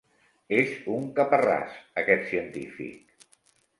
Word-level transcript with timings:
És 0.59 0.71
un 0.93 1.05
caparràs, 1.19 1.77
aquest 2.03 2.25
científic. 2.33 3.29